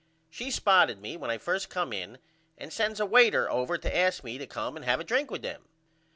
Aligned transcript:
She 0.31 0.49
spotted 0.49 0.99
me 0.99 1.15
when 1.15 1.29
I 1.29 1.37
first 1.37 1.69
come 1.69 1.93
in 1.93 2.17
and 2.57 2.73
sends 2.73 2.99
a 2.99 3.05
waiter 3.05 3.47
over 3.51 3.77
to 3.77 3.95
ask 3.95 4.23
me 4.23 4.39
to 4.39 4.47
come 4.47 4.75
and 4.75 4.83
have 4.83 4.99
a 4.99 5.03
drink 5.03 5.29
with 5.29 5.43
them. 5.43 5.69